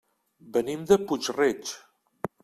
Venim 0.55 0.87
de 0.91 0.97
Puig-reig. 1.11 1.75